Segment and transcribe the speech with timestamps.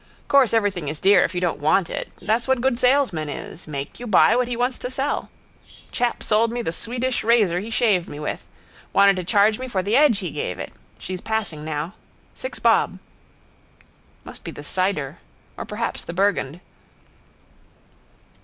[0.27, 2.09] Course everything is dear if you don't want it.
[2.19, 3.67] That's what good salesman is.
[3.67, 5.29] Make you buy what he wants to sell.
[5.91, 8.43] Chap sold me the Swedish razor he shaved me with.
[8.93, 10.73] Wanted to charge me for the edge he gave it.
[10.97, 11.93] She's passing now.
[12.33, 12.97] Six bob.
[14.23, 15.19] Must be the cider
[15.55, 16.61] or perhaps the burgund.